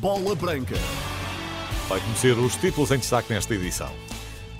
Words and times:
Bola 0.00 0.34
Branca. 0.34 0.76
Vai 1.86 2.00
conhecer 2.00 2.32
os 2.38 2.56
títulos 2.56 2.90
em 2.90 2.96
destaque 2.96 3.34
nesta 3.34 3.54
edição. 3.54 3.90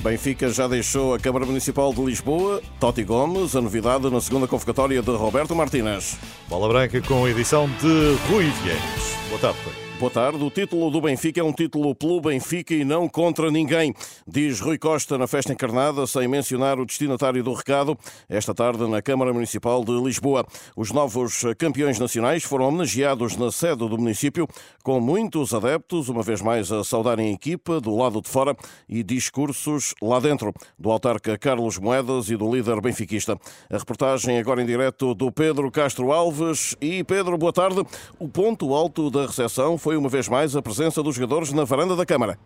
Benfica 0.02 0.50
já 0.50 0.68
deixou 0.68 1.14
a 1.14 1.18
Câmara 1.18 1.46
Municipal 1.46 1.94
de 1.94 2.02
Lisboa. 2.02 2.60
Totti 2.78 3.02
Gomes, 3.04 3.56
a 3.56 3.60
novidade 3.62 4.10
na 4.10 4.20
segunda 4.20 4.46
convocatória 4.46 5.00
de 5.00 5.10
Roberto 5.10 5.56
Martínez. 5.56 6.18
Bola 6.46 6.68
Branca 6.68 7.00
com 7.00 7.24
a 7.24 7.30
edição 7.30 7.66
de 7.80 8.16
Rui 8.28 8.44
Viegas. 8.62 9.16
Boa 9.30 9.40
tarde, 9.40 9.58
Rui. 9.64 9.89
Boa 10.00 10.10
tarde. 10.10 10.42
O 10.42 10.50
título 10.50 10.90
do 10.90 10.98
Benfica 10.98 11.40
é 11.40 11.44
um 11.44 11.52
título 11.52 11.94
pelo 11.94 12.22
Benfica 12.22 12.72
e 12.72 12.86
não 12.86 13.06
contra 13.06 13.50
ninguém, 13.50 13.94
diz 14.26 14.58
Rui 14.58 14.78
Costa 14.78 15.18
na 15.18 15.26
festa 15.26 15.52
encarnada, 15.52 16.06
sem 16.06 16.26
mencionar 16.26 16.80
o 16.80 16.86
destinatário 16.86 17.44
do 17.44 17.52
recado, 17.52 17.98
esta 18.26 18.54
tarde 18.54 18.88
na 18.88 19.02
Câmara 19.02 19.30
Municipal 19.34 19.84
de 19.84 19.92
Lisboa. 19.92 20.46
Os 20.74 20.90
novos 20.90 21.42
campeões 21.58 21.98
nacionais 21.98 22.42
foram 22.42 22.68
homenageados 22.68 23.36
na 23.36 23.52
sede 23.52 23.86
do 23.86 23.98
município, 23.98 24.48
com 24.82 24.98
muitos 25.00 25.52
adeptos, 25.52 26.08
uma 26.08 26.22
vez 26.22 26.40
mais 26.40 26.72
a 26.72 26.82
saudarem 26.82 27.28
a 27.28 27.32
equipa 27.32 27.78
do 27.78 27.94
lado 27.94 28.22
de 28.22 28.28
fora 28.30 28.56
e 28.88 29.02
discursos 29.02 29.94
lá 30.00 30.18
dentro, 30.18 30.54
do 30.78 30.90
autarca 30.90 31.36
Carlos 31.36 31.76
Moedas 31.76 32.30
e 32.30 32.38
do 32.38 32.50
líder 32.50 32.80
benfiquista. 32.80 33.38
A 33.68 33.76
reportagem 33.76 34.38
agora 34.38 34.62
em 34.62 34.66
direto 34.66 35.14
do 35.14 35.30
Pedro 35.30 35.70
Castro 35.70 36.10
Alves. 36.10 36.74
E 36.80 37.04
Pedro, 37.04 37.36
boa 37.36 37.52
tarde. 37.52 37.84
O 38.18 38.30
ponto 38.30 38.72
alto 38.72 39.10
da 39.10 39.26
recepção 39.26 39.76
foi 39.76 39.89
foi 39.90 39.96
uma 39.96 40.08
vez 40.08 40.28
mais 40.28 40.54
a 40.54 40.62
presença 40.62 41.02
dos 41.02 41.16
jogadores 41.16 41.52
na 41.52 41.64
varanda 41.64 41.96
da 41.96 42.06
Câmara. 42.06 42.38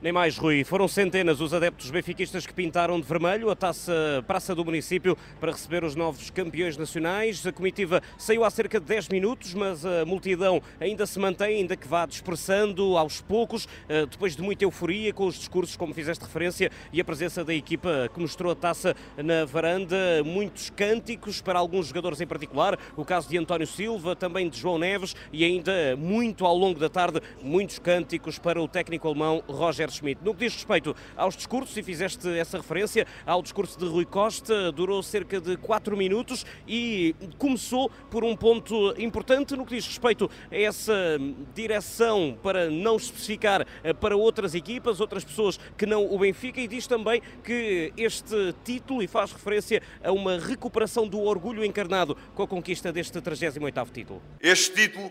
Nem 0.00 0.12
mais, 0.12 0.38
Rui. 0.38 0.62
Foram 0.62 0.86
centenas 0.86 1.40
os 1.40 1.52
adeptos 1.52 1.90
benfiquistas 1.90 2.46
que 2.46 2.54
pintaram 2.54 3.00
de 3.00 3.04
vermelho 3.04 3.50
a 3.50 3.56
taça 3.56 4.22
Praça 4.28 4.54
do 4.54 4.64
Município 4.64 5.18
para 5.40 5.50
receber 5.50 5.82
os 5.82 5.96
novos 5.96 6.30
campeões 6.30 6.76
nacionais. 6.76 7.44
A 7.44 7.50
comitiva 7.50 8.00
saiu 8.16 8.44
há 8.44 8.50
cerca 8.50 8.78
de 8.78 8.86
10 8.86 9.08
minutos, 9.08 9.54
mas 9.54 9.84
a 9.84 10.04
multidão 10.04 10.62
ainda 10.78 11.04
se 11.04 11.18
mantém, 11.18 11.56
ainda 11.56 11.76
que 11.76 11.88
vá 11.88 12.06
dispersando 12.06 12.96
aos 12.96 13.20
poucos, 13.20 13.66
eh, 13.88 14.06
depois 14.06 14.36
de 14.36 14.42
muita 14.42 14.62
euforia 14.62 15.12
com 15.12 15.26
os 15.26 15.34
discursos, 15.34 15.76
como 15.76 15.92
fizeste 15.92 16.24
referência, 16.24 16.70
e 16.92 17.00
a 17.00 17.04
presença 17.04 17.44
da 17.44 17.52
equipa 17.52 18.08
que 18.14 18.20
mostrou 18.20 18.52
a 18.52 18.54
taça 18.54 18.94
na 19.16 19.44
varanda. 19.46 20.22
Muitos 20.24 20.70
cânticos 20.70 21.40
para 21.40 21.58
alguns 21.58 21.88
jogadores 21.88 22.20
em 22.20 22.26
particular, 22.26 22.78
o 22.96 23.04
caso 23.04 23.28
de 23.28 23.36
António 23.36 23.66
Silva, 23.66 24.14
também 24.14 24.48
de 24.48 24.60
João 24.60 24.78
Neves, 24.78 25.16
e 25.32 25.44
ainda 25.44 25.96
muito 25.96 26.46
ao 26.46 26.56
longo 26.56 26.78
da 26.78 26.88
tarde, 26.88 27.20
muitos 27.42 27.80
cânticos 27.80 28.38
para 28.38 28.62
o 28.62 28.68
técnico 28.68 29.08
alemão 29.08 29.42
Roger 29.48 29.87
Schmidt. 29.90 30.24
No 30.24 30.34
que 30.34 30.44
diz 30.44 30.54
respeito 30.54 30.94
aos 31.16 31.36
discursos, 31.36 31.76
e 31.76 31.82
fizeste 31.82 32.28
essa 32.38 32.58
referência 32.58 33.06
ao 33.26 33.42
discurso 33.42 33.78
de 33.78 33.86
Rui 33.86 34.04
Costa, 34.04 34.70
durou 34.72 35.02
cerca 35.02 35.40
de 35.40 35.56
4 35.56 35.96
minutos 35.96 36.44
e 36.66 37.14
começou 37.38 37.90
por 38.10 38.24
um 38.24 38.36
ponto 38.36 38.94
importante 38.98 39.56
no 39.56 39.64
que 39.64 39.76
diz 39.76 39.86
respeito 39.86 40.30
a 40.50 40.56
essa 40.56 41.18
direção 41.54 42.38
para 42.42 42.70
não 42.70 42.96
especificar 42.96 43.66
eh, 43.82 43.92
para 43.92 44.16
outras 44.16 44.54
equipas, 44.54 45.00
outras 45.00 45.24
pessoas 45.24 45.58
que 45.76 45.86
não 45.86 46.12
o 46.12 46.18
Benfica, 46.18 46.60
e 46.60 46.68
diz 46.68 46.86
também 46.86 47.22
que 47.42 47.92
este 47.96 48.54
título, 48.64 49.02
e 49.02 49.06
faz 49.06 49.32
referência 49.32 49.82
a 50.02 50.12
uma 50.12 50.38
recuperação 50.38 51.06
do 51.06 51.20
orgulho 51.20 51.64
encarnado 51.64 52.16
com 52.34 52.42
a 52.42 52.46
conquista 52.46 52.92
deste 52.92 53.20
38º 53.20 53.90
título. 53.90 54.22
Este 54.40 54.74
título 54.74 55.10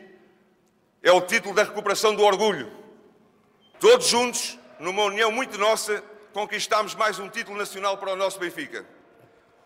é 1.01 1.11
o 1.11 1.21
título 1.21 1.55
da 1.55 1.63
recuperação 1.63 2.15
do 2.15 2.23
orgulho. 2.23 2.71
Todos 3.79 4.07
juntos 4.07 4.57
numa 4.79 5.03
união 5.03 5.31
muito 5.31 5.57
nossa, 5.57 6.03
conquistámos 6.33 6.93
mais 6.95 7.19
um 7.19 7.29
título 7.29 7.57
nacional 7.57 7.97
para 7.97 8.13
o 8.13 8.15
nosso 8.15 8.39
Benfica. 8.39 8.85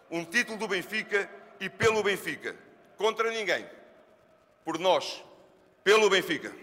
Um 0.09 0.23
título 0.23 0.58
do 0.58 0.68
Benfica 0.68 1.30
e 1.59 1.70
pelo 1.70 2.03
Benfica. 2.03 2.56
Contra 2.98 3.30
ninguém. 3.31 3.66
Por 4.64 4.78
nós. 4.78 5.23
Pelo 5.84 6.09
Benfica. 6.09 6.53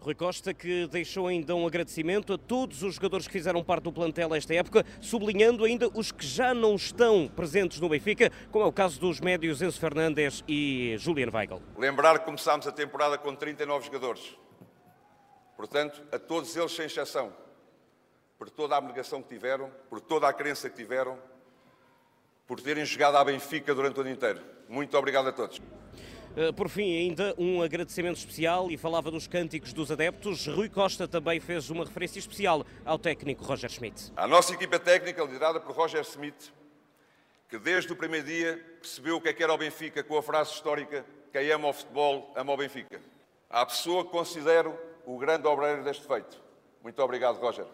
Rui 0.00 0.16
Costa, 0.16 0.52
que 0.52 0.88
deixou 0.88 1.28
ainda 1.28 1.54
um 1.54 1.64
agradecimento 1.64 2.32
a 2.32 2.38
todos 2.38 2.82
os 2.82 2.96
jogadores 2.96 3.26
que 3.26 3.32
fizeram 3.32 3.62
parte 3.62 3.84
do 3.84 3.92
plantel 3.92 4.34
esta 4.34 4.52
época, 4.52 4.84
sublinhando 5.00 5.64
ainda 5.64 5.88
os 5.94 6.10
que 6.10 6.26
já 6.26 6.52
não 6.52 6.74
estão 6.74 7.28
presentes 7.28 7.78
no 7.78 7.88
Benfica, 7.88 8.28
como 8.50 8.64
é 8.64 8.68
o 8.68 8.72
caso 8.72 8.98
dos 8.98 9.20
médios 9.20 9.62
Enzo 9.62 9.78
Fernandes 9.78 10.42
e 10.48 10.96
Julian 10.98 11.30
Weigl. 11.32 11.62
Lembrar 11.78 12.18
que 12.18 12.24
começámos 12.24 12.66
a 12.66 12.72
temporada 12.72 13.16
com 13.16 13.32
39 13.34 13.86
jogadores. 13.86 14.36
Portanto, 15.56 16.02
a 16.10 16.18
todos 16.18 16.56
eles, 16.56 16.72
sem 16.72 16.86
exceção, 16.86 17.32
por 18.42 18.50
toda 18.50 18.74
a 18.74 18.78
abnegação 18.78 19.22
que 19.22 19.28
tiveram, 19.28 19.70
por 19.88 20.00
toda 20.00 20.26
a 20.26 20.32
crença 20.32 20.68
que 20.68 20.74
tiveram, 20.74 21.16
por 22.44 22.60
terem 22.60 22.84
jogado 22.84 23.16
à 23.16 23.24
Benfica 23.24 23.72
durante 23.72 23.98
o 23.98 24.00
ano 24.00 24.10
inteiro. 24.10 24.40
Muito 24.68 24.98
obrigado 24.98 25.28
a 25.28 25.32
todos. 25.32 25.62
Eh, 26.36 26.50
por 26.50 26.68
fim, 26.68 26.92
ainda 26.92 27.36
um 27.38 27.62
agradecimento 27.62 28.16
especial 28.16 28.68
e 28.68 28.76
falava 28.76 29.12
dos 29.12 29.28
cânticos 29.28 29.72
dos 29.72 29.92
adeptos. 29.92 30.48
Rui 30.48 30.68
Costa 30.68 31.06
também 31.06 31.38
fez 31.38 31.70
uma 31.70 31.84
referência 31.84 32.18
especial 32.18 32.66
ao 32.84 32.98
técnico 32.98 33.44
Roger 33.44 33.70
Schmidt. 33.70 34.12
A 34.16 34.26
nossa 34.26 34.52
equipa 34.54 34.76
técnica, 34.76 35.22
liderada 35.22 35.60
por 35.60 35.76
Roger 35.76 36.02
Schmidt, 36.02 36.52
que 37.48 37.60
desde 37.60 37.92
o 37.92 37.96
primeiro 37.96 38.26
dia 38.26 38.56
percebeu 38.80 39.18
o 39.18 39.20
que 39.20 39.28
é 39.28 39.32
que 39.32 39.44
era 39.44 39.54
o 39.54 39.58
Benfica 39.58 40.02
com 40.02 40.18
a 40.18 40.22
frase 40.22 40.50
histórica: 40.50 41.06
quem 41.32 41.48
ama 41.52 41.68
o 41.68 41.72
futebol, 41.72 42.32
ama 42.34 42.52
o 42.52 42.56
Benfica. 42.56 43.00
A 43.48 43.64
pessoa 43.64 44.04
que 44.04 44.10
considero 44.10 44.76
o 45.06 45.16
grande 45.16 45.46
obreiro 45.46 45.84
deste 45.84 46.04
feito. 46.08 46.42
Muito 46.82 47.00
obrigado, 47.00 47.38
Roger. 47.38 47.66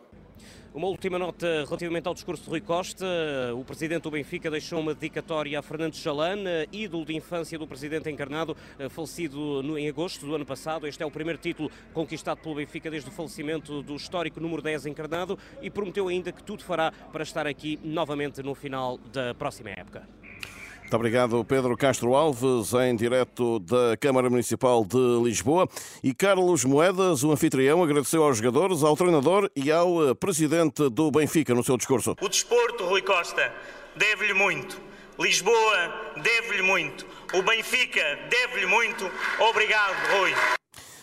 Uma 0.75 0.87
última 0.87 1.19
nota 1.19 1.65
relativamente 1.65 2.07
ao 2.07 2.15
discurso 2.15 2.45
de 2.45 2.51
Rui 2.51 2.61
Costa. 2.61 3.07
O 3.55 3.65
presidente 3.65 4.03
do 4.03 4.11
Benfica 4.11 4.51
deixou 4.51 4.81
uma 4.81 4.95
dedicatória 4.95 5.59
a 5.59 5.63
Fernando 5.63 5.97
Chalana, 5.97 6.67
ídolo 6.73 7.05
de 7.05 7.17
infância 7.17 7.59
do 7.59 7.67
presidente 7.67 8.11
encarnado, 8.11 8.57
falecido 8.91 9.79
em 9.79 9.89
agosto 9.89 10.27
do 10.27 10.35
ano 10.35 10.47
passado. 10.47 10.87
Este 10.87 11.03
é 11.03 11.07
o 11.07 11.11
primeiro 11.11 11.39
título 11.39 11.71
conquistado 11.93 12.39
pelo 12.39 12.55
Benfica 12.55 12.91
desde 12.91 13.09
o 13.09 13.13
falecimento 13.13 13.83
do 13.83 13.97
histórico 13.97 14.41
número 14.41 14.63
10 14.63 14.87
encarnado 14.87 15.39
e 15.61 15.71
prometeu 15.71 16.09
ainda 16.09 16.31
que 16.31 16.43
tudo 16.43 16.63
fará 16.63 16.93
para 17.13 17.23
estar 17.23 17.47
aqui 17.47 17.79
novamente 17.83 18.43
no 18.43 18.55
final 18.55 18.99
da 19.13 19.35
próxima 19.35 19.71
época. 19.71 20.07
Muito 20.89 20.97
obrigado, 20.97 21.45
Pedro 21.45 21.77
Castro 21.77 22.15
Alves, 22.15 22.73
em 22.73 22.97
direto 22.97 23.59
da 23.59 23.95
Câmara 24.01 24.31
Municipal 24.31 24.83
de 24.87 25.23
Lisboa. 25.23 25.69
E 26.03 26.15
Carlos 26.15 26.65
Moedas, 26.65 27.23
o 27.23 27.31
anfitrião, 27.31 27.83
agradeceu 27.83 28.25
aos 28.25 28.39
jogadores, 28.39 28.83
ao 28.83 28.97
treinador 28.97 29.51
e 29.55 29.71
ao 29.71 30.09
eh, 30.09 30.15
presidente 30.15 30.89
do 30.89 31.11
Benfica 31.11 31.55
no 31.55 31.63
seu 31.63 31.77
discurso. 31.77 32.17
O 32.23 32.27
desporto, 32.27 32.87
Rui 32.87 33.03
Costa, 33.03 33.53
deve-lhe 33.97 34.33
muito. 34.33 34.81
Lisboa 35.21 36.15
deve-lhe 36.17 36.63
muito. 36.63 37.05
O 37.35 37.43
Benfica 37.43 38.19
deve-lhe 38.31 38.65
muito. 38.65 39.11
Obrigado, 39.39 39.95
Rui. 40.17 40.58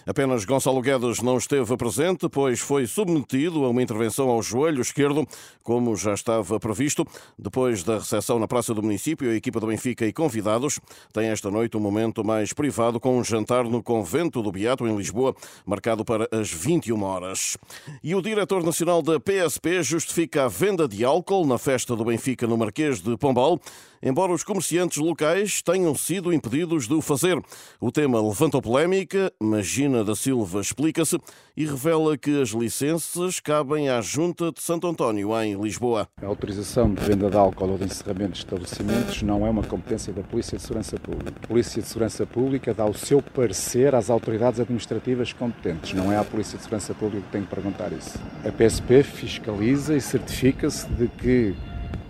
Apenas 0.07 0.45
Gonçalo 0.45 0.81
Guedes 0.81 1.19
não 1.19 1.35
esteve 1.35 1.75
presente, 1.75 2.29
pois 2.29 2.59
foi 2.59 2.85
submetido 2.85 3.65
a 3.65 3.69
uma 3.69 3.81
intervenção 3.81 4.29
ao 4.29 4.39
joelho 4.39 4.79
esquerdo, 4.79 5.27
como 5.63 5.95
já 5.95 6.13
estava 6.13 6.59
previsto. 6.59 7.03
Depois 7.39 7.81
da 7.81 7.97
recepção 7.97 8.37
na 8.37 8.47
Praça 8.47 8.71
do 8.71 8.83
Município, 8.83 9.31
a 9.31 9.35
equipa 9.35 9.59
do 9.59 9.65
Benfica 9.65 10.05
e 10.05 10.13
convidados 10.13 10.79
têm 11.11 11.29
esta 11.29 11.49
noite 11.49 11.75
um 11.75 11.79
momento 11.79 12.23
mais 12.23 12.53
privado 12.53 12.99
com 12.99 13.17
um 13.17 13.23
jantar 13.23 13.63
no 13.63 13.81
Convento 13.81 14.43
do 14.43 14.51
Beato, 14.51 14.85
em 14.85 14.95
Lisboa, 14.95 15.35
marcado 15.65 16.05
para 16.05 16.29
as 16.31 16.51
21 16.51 17.01
horas. 17.01 17.57
E 18.03 18.13
o 18.13 18.21
diretor 18.21 18.63
nacional 18.63 19.01
da 19.01 19.19
PSP 19.19 19.81
justifica 19.81 20.45
a 20.45 20.47
venda 20.47 20.87
de 20.87 21.03
álcool 21.03 21.47
na 21.47 21.57
festa 21.57 21.95
do 21.95 22.05
Benfica 22.05 22.45
no 22.45 22.55
Marquês 22.55 23.01
de 23.01 23.17
Pombal, 23.17 23.59
embora 24.05 24.31
os 24.31 24.43
comerciantes 24.43 24.97
locais 24.99 25.61
tenham 25.61 25.93
sido 25.95 26.31
impedidos 26.31 26.87
de 26.87 26.93
o 26.93 27.01
fazer. 27.01 27.37
O 27.81 27.91
tema 27.91 28.21
levantou 28.21 28.61
polémica, 28.61 29.33
Cristina 29.75 30.05
da 30.05 30.15
Silva 30.15 30.61
explica-se 30.61 31.19
e 31.57 31.65
revela 31.65 32.17
que 32.17 32.41
as 32.41 32.49
licenças 32.49 33.41
cabem 33.41 33.89
à 33.89 33.99
Junta 33.99 34.51
de 34.51 34.61
Santo 34.61 34.87
António, 34.87 35.37
em 35.41 35.59
Lisboa. 35.59 36.07
A 36.21 36.25
autorização 36.27 36.93
de 36.93 37.01
venda 37.01 37.29
de 37.29 37.35
álcool 37.35 37.71
ou 37.71 37.77
de 37.77 37.83
encerramento 37.83 38.33
de 38.33 38.37
estabelecimentos 38.37 39.21
não 39.21 39.45
é 39.45 39.49
uma 39.49 39.63
competência 39.63 40.13
da 40.13 40.21
Polícia 40.21 40.57
de 40.57 40.61
Segurança 40.61 40.97
Pública. 40.97 41.33
A 41.43 41.47
Polícia 41.47 41.81
de 41.81 41.87
Segurança 41.87 42.25
Pública 42.25 42.73
dá 42.73 42.85
o 42.85 42.93
seu 42.93 43.21
parecer 43.21 43.95
às 43.95 44.09
autoridades 44.09 44.59
administrativas 44.59 45.33
competentes, 45.33 45.93
não 45.93 46.11
é 46.11 46.17
à 46.17 46.23
Polícia 46.23 46.57
de 46.57 46.63
Segurança 46.63 46.93
Pública 46.93 47.25
que 47.25 47.31
tem 47.31 47.41
que 47.41 47.49
perguntar 47.49 47.91
isso. 47.91 48.17
A 48.45 48.51
PSP 48.51 49.03
fiscaliza 49.03 49.95
e 49.95 49.99
certifica-se 49.99 50.87
de 50.87 51.07
que 51.07 51.55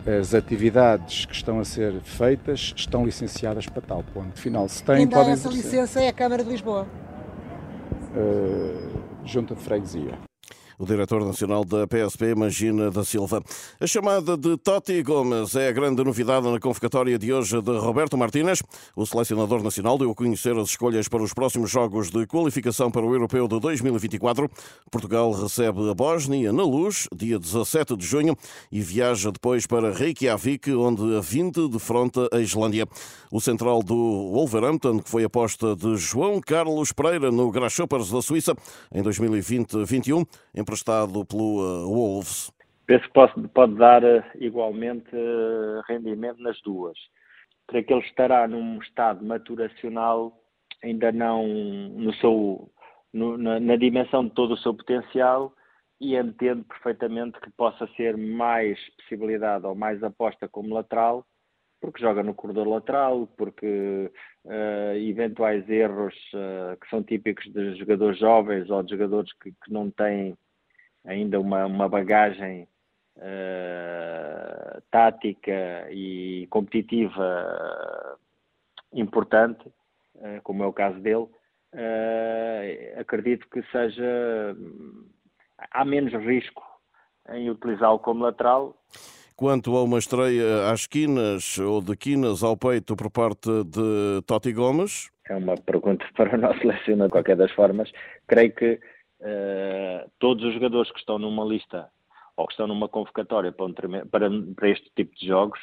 as 0.05 0.33
atividades 0.33 1.25
que 1.25 1.33
estão 1.33 1.59
a 1.59 1.65
ser 1.65 1.99
feitas 2.01 2.73
estão 2.75 3.05
licenciadas 3.05 3.65
para 3.65 3.81
tal 3.81 4.03
ponto 4.03 4.39
final. 4.39 4.67
Se 4.69 4.83
têm, 4.83 4.97
Quem 4.97 5.07
dá 5.07 5.17
podem 5.17 5.33
essa 5.33 5.49
licença 5.49 6.01
é 6.01 6.07
a 6.07 6.13
Câmara 6.13 6.43
de 6.43 6.49
Lisboa 6.49 6.87
uh, 8.15 9.01
junta 9.25 9.55
de 9.55 9.61
freguesia. 9.61 10.17
O 10.77 10.85
diretor 10.85 11.23
nacional 11.23 11.63
da 11.63 11.87
PSP, 11.87 12.35
Magina 12.35 12.91
da 12.91 13.03
Silva. 13.03 13.41
A 13.79 13.87
chamada 13.87 14.37
de 14.37 14.57
Totti 14.57 15.01
Gomes 15.01 15.55
é 15.55 15.69
a 15.69 15.71
grande 15.71 16.03
novidade 16.03 16.49
na 16.49 16.59
convocatória 16.59 17.17
de 17.17 17.31
hoje 17.31 17.61
de 17.61 17.77
Roberto 17.77 18.17
Martínez. 18.17 18.61
O 18.95 19.05
selecionador 19.05 19.63
nacional 19.63 19.97
deu 19.97 20.11
a 20.11 20.15
conhecer 20.15 20.57
as 20.57 20.69
escolhas 20.69 21.07
para 21.07 21.23
os 21.23 21.33
próximos 21.33 21.69
jogos 21.69 22.09
de 22.09 22.25
qualificação 22.27 22.91
para 22.91 23.05
o 23.05 23.13
Europeu 23.13 23.47
de 23.47 23.59
2024. 23.59 24.49
Portugal 24.91 25.31
recebe 25.31 25.89
a 25.89 25.93
Bósnia 25.93 26.51
na 26.51 26.63
Luz, 26.63 27.07
dia 27.15 27.39
17 27.39 27.95
de 27.95 28.05
junho, 28.05 28.35
e 28.71 28.81
viaja 28.81 29.31
depois 29.31 29.65
para 29.65 29.93
Reykjavik, 29.93 30.71
onde 30.73 31.15
a 31.15 31.21
20 31.21 31.69
defronta 31.69 32.27
a 32.31 32.39
Islândia. 32.39 32.87
O 33.31 33.39
central 33.41 33.81
do 33.81 33.95
Wolverhampton, 34.33 34.99
que 34.99 35.09
foi 35.09 35.23
aposta 35.23 35.75
de 35.75 35.95
João 35.97 36.39
Carlos 36.39 36.91
Pereira 36.91 37.31
no 37.31 37.51
Grasshoppers 37.51 38.09
da 38.09 38.21
Suíça 38.21 38.55
em 38.93 39.03
2020-21, 39.03 40.25
emprestado 40.65 41.23
pelo 41.23 41.61
uh, 41.61 41.87
Wolves. 41.87 42.51
Penso 42.87 43.05
que 43.05 43.13
pode, 43.13 43.47
pode 43.49 43.75
dar 43.75 44.03
uh, 44.03 44.23
igualmente 44.39 45.15
uh, 45.15 45.81
rendimento 45.87 46.41
nas 46.41 46.59
duas. 46.63 46.97
Creio 47.67 47.85
que 47.85 47.93
ele 47.93 48.05
estará 48.05 48.47
num 48.47 48.79
estado 48.79 49.23
maturacional 49.23 50.33
ainda 50.83 51.11
não 51.11 51.47
no 51.47 52.13
seu, 52.15 52.69
no, 53.13 53.37
na, 53.37 53.59
na 53.59 53.75
dimensão 53.75 54.25
de 54.25 54.31
todo 54.31 54.55
o 54.55 54.57
seu 54.57 54.73
potencial 54.73 55.53
e 56.01 56.15
entendo 56.15 56.63
perfeitamente 56.65 57.39
que 57.39 57.49
possa 57.51 57.87
ser 57.95 58.17
mais 58.17 58.77
possibilidade 58.97 59.65
ou 59.65 59.75
mais 59.75 60.03
aposta 60.03 60.47
como 60.47 60.73
lateral 60.73 61.25
porque 61.85 62.01
joga 62.01 62.23
no 62.23 62.33
corredor 62.33 62.67
lateral, 62.67 63.27
porque 63.37 64.11
uh, 64.45 64.95
eventuais 64.95 65.69
erros 65.69 66.15
uh, 66.33 66.75
que 66.79 66.89
são 66.89 67.03
típicos 67.03 67.45
de 67.53 67.75
jogadores 67.75 68.19
jovens 68.19 68.69
ou 68.69 68.81
de 68.81 68.91
jogadores 68.91 69.31
que, 69.33 69.51
que 69.51 69.71
não 69.71 69.91
têm 69.91 70.35
ainda 71.05 71.39
uma, 71.39 71.65
uma 71.65 71.89
bagagem 71.89 72.67
uh, 73.17 74.81
tática 74.91 75.87
e 75.91 76.47
competitiva 76.49 78.17
importante, 78.93 79.65
como 80.43 80.63
é 80.63 80.67
o 80.67 80.71
caso 80.71 80.97
dele, 81.01 81.27
acredito 82.97 83.45
que 83.49 83.61
seja 83.63 84.55
há 85.71 85.83
menos 85.83 86.13
risco 86.13 86.63
em 87.29 87.49
utilizá-lo 87.49 87.99
como 87.99 88.23
lateral 88.23 88.73
Quanto 89.37 89.75
a 89.75 89.83
uma 89.83 89.99
estreia 89.99 90.71
às 90.71 90.87
quinas 90.87 91.57
ou 91.57 91.81
de 91.81 91.93
quinas 91.97 92.41
ao 92.41 92.55
peito 92.55 92.95
por 92.95 93.11
parte 93.11 93.49
de 93.65 94.21
Totti 94.25 94.53
Gomes? 94.53 95.09
É 95.27 95.35
uma 95.35 95.55
pergunta 95.55 96.05
para 96.15 96.37
o 96.37 96.39
nosso 96.39 96.59
selecionador, 96.59 97.07
de 97.07 97.11
qualquer 97.11 97.35
das 97.35 97.51
formas. 97.51 97.91
Creio 98.27 98.53
que 98.53 98.79
uh, 99.25 100.11
todos 100.19 100.43
os 100.45 100.53
jogadores 100.53 100.91
que 100.91 100.99
estão 100.99 101.17
numa 101.17 101.43
lista 101.43 101.89
ou 102.37 102.45
que 102.45 102.53
estão 102.53 102.67
numa 102.67 102.87
convocatória 102.87 103.51
para, 103.51 103.65
um, 103.65 103.73
para, 103.73 104.29
para 104.55 104.69
este 104.69 104.89
tipo 104.95 105.15
de 105.15 105.27
jogos 105.27 105.59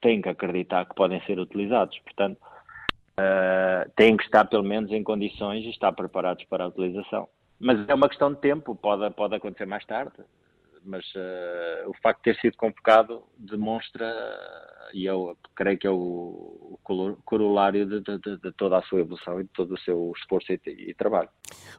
têm 0.00 0.20
que 0.20 0.28
acreditar 0.28 0.86
que 0.86 0.94
podem 0.94 1.20
ser 1.26 1.38
utilizados. 1.38 1.98
Portanto, 2.00 2.38
uh, 2.38 3.90
têm 3.96 4.16
que 4.16 4.24
estar 4.24 4.46
pelo 4.46 4.64
menos 4.64 4.90
em 4.90 5.02
condições 5.02 5.64
e 5.64 5.70
estar 5.70 5.92
preparados 5.92 6.44
para 6.44 6.64
a 6.64 6.68
utilização. 6.68 7.28
Mas 7.58 7.86
é 7.88 7.94
uma 7.94 8.08
questão 8.08 8.32
de 8.32 8.40
tempo, 8.40 8.74
pode, 8.74 9.08
pode 9.14 9.34
acontecer 9.34 9.66
mais 9.66 9.84
tarde 9.84 10.14
mas 10.84 11.04
uh, 11.14 11.88
o 11.88 11.94
facto 12.02 12.18
de 12.18 12.32
ter 12.32 12.40
sido 12.40 12.56
convocado 12.56 13.22
demonstra, 13.36 14.06
e 14.92 15.04
eu 15.04 15.36
creio 15.54 15.78
que 15.78 15.86
é 15.86 15.90
o, 15.90 15.96
o 15.96 16.78
corolário 17.24 17.86
de, 17.86 18.00
de, 18.00 18.36
de, 18.38 18.52
toda 18.52 18.78
a 18.78 18.82
sua 18.82 19.00
evolução 19.00 19.40
e 19.40 19.44
de 19.44 19.50
todo 19.50 19.74
o 19.74 19.78
seu 19.80 20.12
esforço 20.16 20.52
e, 20.52 20.60
e, 20.66 20.94
trabalho. 20.94 21.28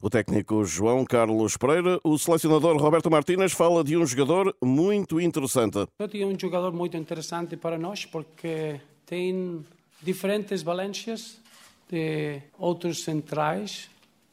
O 0.01 0.09
técnico 0.09 0.63
João 0.63 1.03
Carlos 1.05 1.57
Pereira, 1.57 1.99
o 2.03 2.17
selecionador 2.17 2.77
Roberto 2.77 3.09
Martínez 3.09 3.53
fala 3.53 3.83
de 3.83 3.97
um 3.97 4.05
jogador 4.05 4.55
muito 4.63 5.19
interessante. 5.19 5.87
É 5.99 6.25
um 6.25 6.39
jogador 6.39 6.71
muito 6.71 6.95
interessante 6.95 7.57
para 7.57 7.77
nós 7.77 8.05
porque 8.05 8.79
tem 9.05 9.65
diferentes 10.01 10.61
valências 10.61 11.41
de 11.89 12.41
outros 12.57 13.03
centrais 13.03 13.89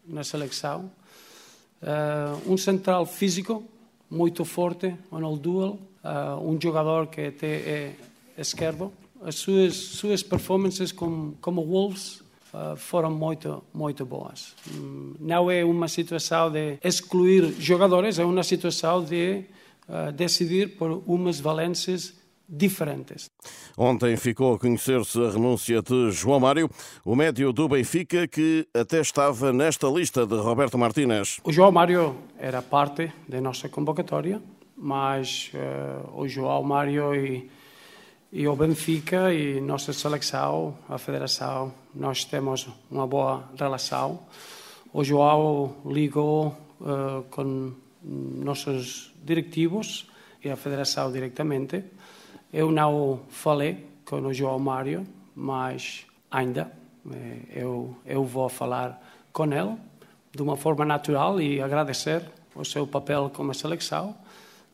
na 0.07 0.23
seleção. 0.23 0.91
Uh, 1.83 2.53
um 2.53 2.57
central 2.57 3.07
físico 3.07 3.65
muito 4.11 4.45
forte 4.45 4.95
no 5.11 5.37
duel, 5.37 5.79
uh, 6.05 6.41
um 6.43 6.59
jogador 6.61 7.07
que 7.09 7.27
até 7.27 7.47
é 7.47 7.95
esquerdo. 8.37 8.93
As 9.23 9.35
suas, 9.35 9.75
suas 9.75 10.23
performances 10.23 10.93
como, 10.93 11.37
como 11.41 11.65
Wolves 11.65 12.23
uh, 12.53 12.77
foram 12.77 13.11
muito, 13.11 13.63
muito 13.75 14.07
boas. 14.07 14.55
Um, 14.73 15.15
não 15.19 15.51
é 15.51 15.65
uma 15.65 15.89
situação 15.89 16.51
de 16.51 16.79
excluir 16.83 17.55
jogadores, 17.59 18.19
é 18.19 18.25
uma 18.25 18.43
situação 18.43 19.05
de 19.05 19.45
uh, 19.89 20.13
decidir 20.13 20.77
por 20.77 21.03
umas 21.07 21.41
valências 21.41 22.15
diferentes. 22.49 23.31
Ontem 23.77 24.17
ficou 24.17 24.55
a 24.55 24.59
conhecer-se 24.59 25.23
a 25.23 25.31
renúncia 25.31 25.83
de 25.83 26.11
João 26.11 26.41
Mário, 26.41 26.71
o 27.05 27.15
médio 27.15 27.53
do 27.53 27.69
Benfica, 27.69 28.27
que 28.27 28.67
até 28.75 29.01
estava 29.01 29.53
nesta 29.53 29.87
lista 29.89 30.27
de 30.27 30.35
Roberto 30.35 30.79
Martínez. 30.79 31.39
O 31.45 31.53
João 31.53 31.71
Mário 31.71 32.17
era 32.39 32.63
parte 32.63 33.13
da 33.29 33.41
nossa 33.41 33.69
convocatória, 33.69 34.41
mas 34.77 35.53
uh, 35.55 36.21
o 36.21 36.27
João 36.27 36.63
Mário 36.63 37.15
e, 37.15 37.51
e 38.33 38.49
o 38.49 38.57
Benfica 38.57 39.35
e 39.35 39.61
nossa 39.61 39.93
seleção, 39.93 40.77
a 40.89 40.97
federação, 40.97 41.75
nós 41.95 42.25
temos 42.25 42.67
uma 42.91 43.07
boa 43.07 43.51
relação. 43.59 44.21
O 44.93 45.05
João 45.05 45.77
ligou 45.85 46.57
uh, 46.81 47.23
com 47.31 47.73
nossos 48.03 49.13
diretivos 49.23 50.09
e 50.43 50.49
a 50.49 50.57
federação 50.57 51.13
diretamente 51.13 51.85
eu 52.53 52.71
não 52.71 53.21
falei 53.29 53.87
com 54.05 54.21
o 54.21 54.33
João 54.33 54.59
Mário, 54.59 55.07
mas 55.35 56.07
ainda 56.31 56.73
eh, 57.11 57.63
eu, 57.63 57.95
eu 58.07 58.25
vou 58.25 58.49
falar 58.49 59.01
com 59.33 59.45
ele 59.45 59.77
de 60.33 60.43
uma 60.43 60.57
forma 60.57 60.85
natural 60.85 61.41
e 61.41 61.61
agradecer 61.61 62.23
o 62.55 62.65
seu 62.65 62.87
papel 62.87 63.31
como 63.35 63.53
seleção, 63.55 64.15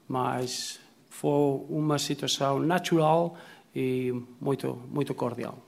mas 0.08 0.80
foi 1.10 1.64
uma 1.68 1.98
situação 1.98 2.58
natural 2.58 3.36
e 3.74 4.12
muito, 4.40 4.78
muito 4.90 5.14
cordial. 5.14 5.58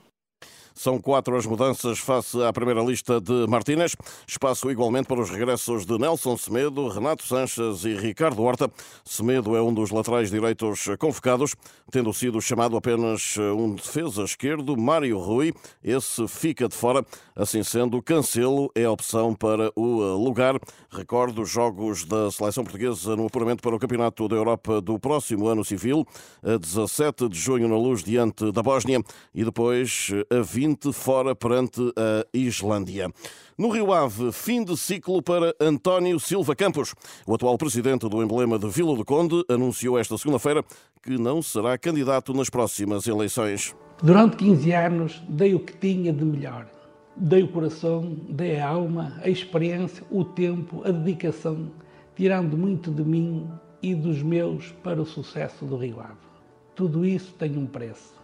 São 0.77 0.99
quatro 0.99 1.35
as 1.35 1.43
mudanças 1.47 1.97
face 1.97 2.39
à 2.43 2.53
primeira 2.53 2.83
lista 2.83 3.19
de 3.19 3.47
Martínez. 3.47 3.95
Espaço 4.27 4.69
igualmente 4.69 5.07
para 5.07 5.19
os 5.19 5.27
regressos 5.27 5.87
de 5.87 5.97
Nelson 5.97 6.37
Semedo, 6.37 6.87
Renato 6.87 7.23
Sanches 7.25 7.83
e 7.83 7.95
Ricardo 7.95 8.43
Horta. 8.43 8.69
Semedo 9.03 9.55
é 9.55 9.61
um 9.61 9.73
dos 9.73 9.89
laterais 9.89 10.29
direitos 10.29 10.85
convocados, 10.99 11.55
tendo 11.91 12.13
sido 12.13 12.39
chamado 12.39 12.77
apenas 12.77 13.37
um 13.57 13.73
defesa 13.73 14.21
esquerdo, 14.21 14.77
Mário 14.77 15.17
Rui. 15.17 15.51
Esse 15.83 16.27
fica 16.27 16.67
de 16.67 16.75
fora. 16.75 17.03
Assim 17.35 17.63
sendo, 17.63 17.99
Cancelo 18.01 18.71
é 18.75 18.83
a 18.83 18.91
opção 18.91 19.33
para 19.33 19.71
o 19.75 20.15
lugar. 20.15 20.59
Recordo 20.91 21.41
os 21.41 21.49
jogos 21.49 22.05
da 22.05 22.29
seleção 22.29 22.63
portuguesa 22.63 23.15
no 23.15 23.25
apuramento 23.25 23.63
para 23.63 23.75
o 23.75 23.79
Campeonato 23.79 24.27
da 24.27 24.35
Europa 24.35 24.79
do 24.79 24.99
próximo 24.99 25.47
ano 25.47 25.65
civil, 25.65 26.05
a 26.43 26.55
17 26.57 27.29
de 27.29 27.39
junho 27.39 27.67
na 27.67 27.77
Luz, 27.77 28.03
diante 28.03 28.51
da 28.51 28.61
Bósnia, 28.61 29.01
e 29.33 29.43
depois 29.43 30.11
a 30.29 30.41
20 30.41 30.66
20 30.67 30.91
fora 30.91 31.33
perante 31.33 31.81
a 31.95 32.25
Islândia. 32.33 33.09
No 33.57 33.69
Rio 33.69 33.93
Ave, 33.93 34.33
fim 34.33 34.65
de 34.65 34.75
ciclo 34.75 35.21
para 35.21 35.55
António 35.61 36.19
Silva 36.19 36.55
Campos. 36.55 36.93
O 37.25 37.33
atual 37.33 37.57
presidente 37.57 38.09
do 38.09 38.21
emblema 38.21 38.59
de 38.59 38.67
Vila 38.67 38.95
do 38.95 39.05
Conde 39.05 39.45
anunciou 39.49 39.97
esta 39.97 40.17
segunda-feira 40.17 40.63
que 41.01 41.17
não 41.17 41.41
será 41.41 41.77
candidato 41.77 42.33
nas 42.33 42.49
próximas 42.49 43.07
eleições. 43.07 43.73
Durante 44.03 44.35
15 44.35 44.71
anos 44.73 45.23
dei 45.29 45.55
o 45.55 45.59
que 45.61 45.77
tinha 45.77 46.11
de 46.11 46.25
melhor. 46.25 46.67
Dei 47.15 47.43
o 47.43 47.47
coração, 47.47 48.17
dei 48.29 48.59
a 48.59 48.67
alma, 48.67 49.17
a 49.23 49.29
experiência, 49.29 50.03
o 50.11 50.25
tempo, 50.25 50.81
a 50.83 50.91
dedicação, 50.91 51.71
tirando 52.13 52.57
muito 52.57 52.91
de 52.91 53.03
mim 53.03 53.49
e 53.81 53.95
dos 53.95 54.21
meus 54.21 54.73
para 54.83 55.01
o 55.01 55.05
sucesso 55.05 55.65
do 55.65 55.77
Rio 55.77 56.01
Ave. 56.01 56.27
Tudo 56.75 57.05
isso 57.05 57.33
tem 57.39 57.57
um 57.57 57.65
preço. 57.65 58.16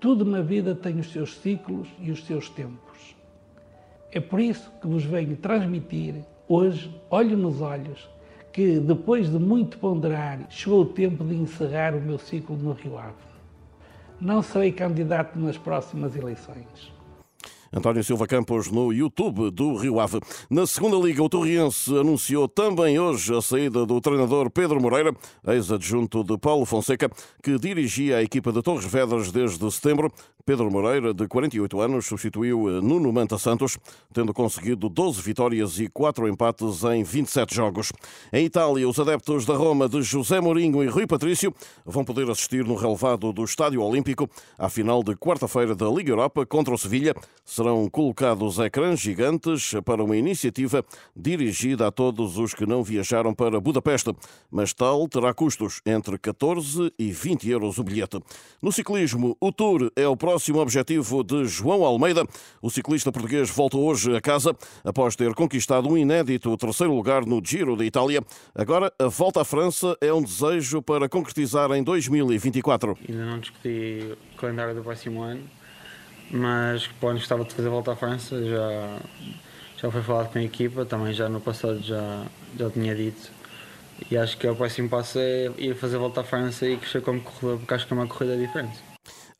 Tudo 0.00 0.24
na 0.24 0.40
vida 0.40 0.74
tem 0.74 1.00
os 1.00 1.10
seus 1.10 1.36
ciclos 1.38 1.88
e 1.98 2.10
os 2.10 2.24
seus 2.24 2.48
tempos. 2.48 3.16
É 4.12 4.20
por 4.20 4.40
isso 4.40 4.70
que 4.80 4.86
vos 4.86 5.04
venho 5.04 5.36
transmitir 5.36 6.24
hoje, 6.48 6.94
olho 7.10 7.36
nos 7.36 7.60
olhos, 7.60 8.08
que 8.52 8.78
depois 8.78 9.30
de 9.30 9.38
muito 9.38 9.76
ponderar, 9.78 10.46
chegou 10.50 10.82
o 10.82 10.86
tempo 10.86 11.24
de 11.24 11.34
encerrar 11.34 11.94
o 11.94 12.00
meu 12.00 12.18
ciclo 12.18 12.56
no 12.56 12.72
Rio 12.72 12.96
Ave. 12.96 13.14
Não 14.20 14.42
serei 14.42 14.72
candidato 14.72 15.38
nas 15.38 15.58
próximas 15.58 16.16
eleições. 16.16 16.92
António 17.72 18.02
Silva 18.02 18.26
Campos 18.26 18.70
no 18.70 18.92
YouTube 18.92 19.50
do 19.50 19.76
Rio 19.76 20.00
Ave. 20.00 20.20
Na 20.48 20.66
segunda 20.66 20.96
liga, 20.96 21.22
o 21.22 21.28
Torriense 21.28 21.96
anunciou 21.96 22.48
também 22.48 22.98
hoje 22.98 23.34
a 23.36 23.42
saída 23.42 23.84
do 23.84 24.00
treinador 24.00 24.50
Pedro 24.50 24.80
Moreira, 24.80 25.14
ex-adjunto 25.46 26.24
de 26.24 26.38
Paulo 26.38 26.64
Fonseca, 26.64 27.10
que 27.42 27.58
dirigia 27.58 28.16
a 28.16 28.22
equipa 28.22 28.50
de 28.52 28.62
Torres 28.62 28.86
Vedras 28.86 29.30
desde 29.30 29.70
setembro. 29.70 30.10
Pedro 30.46 30.70
Moreira, 30.70 31.12
de 31.12 31.28
48 31.28 31.78
anos, 31.78 32.06
substituiu 32.06 32.80
Nuno 32.80 33.12
Manta 33.12 33.36
Santos, 33.36 33.76
tendo 34.14 34.32
conseguido 34.32 34.88
12 34.88 35.20
vitórias 35.20 35.78
e 35.78 35.88
4 35.88 36.26
empates 36.26 36.82
em 36.84 37.02
27 37.02 37.54
jogos. 37.54 37.92
Em 38.32 38.46
Itália, 38.46 38.88
os 38.88 38.98
adeptos 38.98 39.44
da 39.44 39.54
Roma 39.54 39.86
de 39.90 40.00
José 40.00 40.40
Mourinho 40.40 40.82
e 40.82 40.86
Rui 40.86 41.06
Patrício 41.06 41.54
vão 41.84 42.02
poder 42.02 42.30
assistir 42.30 42.64
no 42.64 42.76
relevado 42.76 43.30
do 43.30 43.44
Estádio 43.44 43.82
Olímpico 43.82 44.26
à 44.58 44.70
final 44.70 45.02
de 45.02 45.14
quarta-feira 45.14 45.74
da 45.74 45.86
Liga 45.90 46.12
Europa 46.12 46.46
contra 46.46 46.72
o 46.72 46.78
Sevilha 46.78 47.14
serão 47.58 47.90
colocados 47.90 48.60
ecrãs 48.60 49.00
gigantes 49.00 49.72
para 49.84 50.04
uma 50.04 50.16
iniciativa 50.16 50.84
dirigida 51.16 51.88
a 51.88 51.90
todos 51.90 52.38
os 52.38 52.54
que 52.54 52.64
não 52.64 52.84
viajaram 52.84 53.34
para 53.34 53.58
Budapeste, 53.58 54.14
mas 54.48 54.72
tal 54.72 55.08
terá 55.08 55.34
custos 55.34 55.80
entre 55.84 56.16
14 56.18 56.92
e 56.96 57.10
20 57.10 57.50
euros 57.50 57.78
o 57.78 57.82
bilhete. 57.82 58.22
No 58.62 58.70
ciclismo, 58.70 59.36
o 59.40 59.50
Tour 59.50 59.90
é 59.96 60.06
o 60.06 60.16
próximo 60.16 60.60
objetivo 60.60 61.24
de 61.24 61.46
João 61.46 61.84
Almeida. 61.84 62.24
O 62.62 62.70
ciclista 62.70 63.10
português 63.10 63.50
volta 63.50 63.76
hoje 63.76 64.16
a 64.16 64.20
casa 64.20 64.56
após 64.84 65.16
ter 65.16 65.34
conquistado 65.34 65.88
um 65.88 65.98
inédito 65.98 66.56
terceiro 66.56 66.94
lugar 66.94 67.26
no 67.26 67.42
Giro 67.44 67.74
da 67.74 67.84
Itália. 67.84 68.22
Agora, 68.54 68.92
a 69.00 69.06
volta 69.06 69.40
à 69.40 69.44
França 69.44 69.96
é 70.00 70.12
um 70.12 70.22
desejo 70.22 70.80
para 70.80 71.08
concretizar 71.08 71.72
em 71.72 71.82
2024. 71.82 72.96
Ainda 73.08 73.26
não 73.26 73.40
discuti 73.40 74.16
o 74.32 74.36
calendário 74.36 74.76
do 74.76 74.82
próximo 74.84 75.22
ano 75.22 75.57
mas 76.30 76.86
pô, 76.86 77.12
gostava 77.12 77.44
de 77.44 77.54
fazer 77.54 77.68
volta 77.68 77.92
à 77.92 77.96
França, 77.96 78.42
já, 78.44 78.98
já 79.76 79.90
foi 79.90 80.02
falado 80.02 80.32
com 80.32 80.38
a 80.38 80.42
equipa, 80.42 80.84
também 80.84 81.12
já 81.12 81.28
no 81.28 81.40
passado 81.40 81.80
já, 81.82 82.24
já 82.58 82.70
tinha 82.70 82.94
dito. 82.94 83.30
E 84.10 84.16
acho 84.16 84.36
que 84.38 84.46
o 84.46 84.54
próximo 84.54 84.88
passo 84.88 85.18
é 85.18 85.50
ir 85.58 85.74
fazer 85.74 85.98
volta 85.98 86.20
à 86.20 86.24
França 86.24 86.66
e 86.66 86.76
crescer 86.76 87.02
como 87.02 87.20
corredor, 87.20 87.58
porque 87.58 87.74
acho 87.74 87.86
que 87.86 87.92
é 87.92 87.96
uma 87.96 88.06
corrida 88.06 88.36
diferente. 88.36 88.78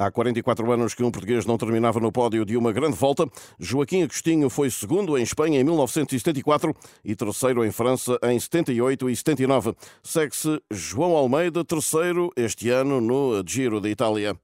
Há 0.00 0.12
44 0.12 0.70
anos 0.70 0.94
que 0.94 1.02
um 1.02 1.10
português 1.10 1.44
não 1.44 1.58
terminava 1.58 1.98
no 1.98 2.12
pódio 2.12 2.44
de 2.44 2.56
uma 2.56 2.72
grande 2.72 2.96
volta. 2.96 3.28
Joaquim 3.58 4.04
Agostinho 4.04 4.48
foi 4.48 4.70
segundo 4.70 5.18
em 5.18 5.22
Espanha 5.22 5.60
em 5.60 5.64
1974 5.64 6.72
e 7.04 7.16
terceiro 7.16 7.64
em 7.64 7.72
França 7.72 8.16
em 8.22 8.38
78 8.38 9.10
e 9.10 9.16
79. 9.16 9.74
Segue-se 10.00 10.60
João 10.70 11.16
Almeida, 11.16 11.64
terceiro 11.64 12.30
este 12.36 12.70
ano 12.70 13.00
no 13.00 13.42
Giro 13.44 13.80
da 13.80 13.88
Itália. 13.88 14.38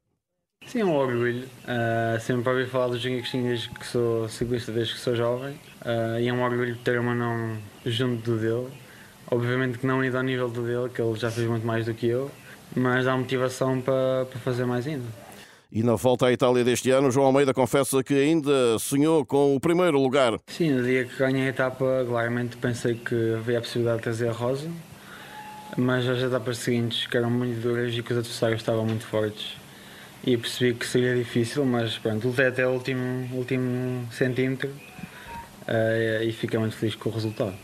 Sim, 0.67 0.81
é 0.81 0.85
um 0.85 0.95
orgulho. 0.95 1.45
Uh, 1.65 2.21
sempre 2.21 2.49
ouvi 2.51 2.67
falar 2.67 2.89
do 2.89 2.99
Joaquim 2.99 3.19
Agostinho 3.19 3.49
desde 3.49 3.69
que 3.69 3.87
sou 3.87 4.29
ciclista, 4.29 4.73
desde 4.73 4.95
que 4.95 5.01
sou 5.01 5.15
jovem. 5.15 5.55
Uh, 5.85 6.19
e 6.21 6.29
é 6.29 6.33
um 6.33 6.43
orgulho 6.43 6.77
ter 6.77 6.99
uma 6.99 7.15
não 7.15 7.57
junto 7.87 8.31
do 8.31 8.39
dele. 8.39 8.69
Obviamente 9.31 9.79
que 9.79 9.87
não 9.87 10.05
ido 10.05 10.17
ao 10.17 10.23
nível 10.23 10.49
do 10.49 10.63
dele, 10.63 10.89
que 10.89 11.01
ele 11.01 11.15
já 11.19 11.31
fez 11.31 11.47
muito 11.49 11.67
mais 11.67 11.87
do 11.87 11.95
que 11.95 12.07
eu, 12.07 12.31
mas 12.75 13.05
dá 13.05 13.17
motivação 13.17 13.81
para, 13.81 14.27
para 14.27 14.41
fazer 14.41 14.65
mais 14.65 14.87
ainda. 14.87 15.07
E 15.73 15.83
na 15.83 15.97
volta 15.97 16.27
à 16.27 16.33
Itália 16.33 16.63
deste 16.63 16.91
ano, 16.91 17.11
João 17.11 17.27
Almeida 17.27 17.53
confessa 17.53 18.03
que 18.03 18.15
ainda 18.15 18.79
sonhou 18.79 19.27
com 19.27 19.57
o 19.57 19.61
primeiro 19.61 20.01
lugar. 20.01 20.39
Sim, 20.47 20.71
no 20.71 20.85
dia 20.85 21.05
que 21.05 21.17
ganhei 21.17 21.47
a 21.47 21.49
etapa, 21.49 22.05
claramente 22.07 22.57
pensei 22.57 22.95
que 22.95 23.35
havia 23.35 23.59
a 23.59 23.61
possibilidade 23.61 23.99
de 23.99 24.05
trazer 24.05 24.29
a 24.29 24.33
Rosa, 24.33 24.71
mas 25.77 26.07
as 26.09 26.23
etapas 26.23 26.59
seguintes, 26.59 27.09
que 27.09 27.17
eram 27.17 27.29
muito 27.29 27.61
duras 27.61 27.93
e 27.93 28.03
que 28.03 28.13
os 28.13 28.19
adversários 28.19 28.61
estavam 28.61 28.87
muito 28.87 29.05
fortes, 29.05 29.57
e 30.27 30.37
percebi 30.37 30.75
que 30.75 30.87
seria 30.87 31.15
difícil, 31.15 31.65
mas 31.65 31.99
pronto, 31.99 32.29
lutei 32.29 32.47
até 32.47 32.67
o 32.67 32.71
último, 32.71 33.29
último 33.35 34.09
centímetro 34.13 34.71
uh, 34.71 36.23
e 36.23 36.33
fiquei 36.33 36.59
muito 36.59 36.77
feliz 36.77 36.95
com 36.95 37.11
o 37.11 37.13
resultado. 37.13 37.55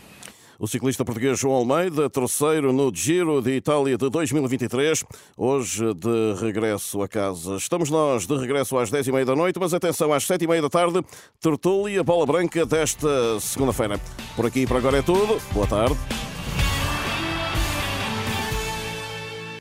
O 0.59 0.67
ciclista 0.67 1.03
português 1.03 1.39
João 1.39 1.55
Almeida, 1.55 2.07
terceiro 2.07 2.71
no 2.71 2.93
Giro 2.93 3.41
de 3.41 3.55
Itália 3.55 3.97
de 3.97 4.07
2023, 4.11 5.03
hoje 5.35 5.91
de 5.95 6.35
regresso 6.39 7.01
a 7.01 7.07
casa. 7.07 7.55
Estamos 7.55 7.89
nós 7.89 8.27
de 8.27 8.37
regresso 8.37 8.77
às 8.77 8.91
10h30 8.91 9.25
da 9.25 9.35
noite, 9.35 9.59
mas 9.59 9.73
atenção, 9.73 10.13
às 10.13 10.23
7h30 10.23 10.61
da 10.61 10.69
tarde, 10.69 11.01
tertúlia 11.39 12.03
Bola 12.03 12.27
Branca 12.27 12.63
desta 12.63 13.39
segunda-feira. 13.39 13.99
Por 14.35 14.45
aqui 14.45 14.67
por 14.67 14.77
agora 14.77 14.99
é 14.99 15.01
tudo. 15.01 15.41
Boa 15.51 15.65
tarde. 15.65 15.97